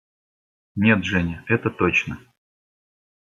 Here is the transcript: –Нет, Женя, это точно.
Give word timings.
–Нет, 0.75 1.05
Женя, 1.05 1.45
это 1.47 1.69
точно. 1.69 2.17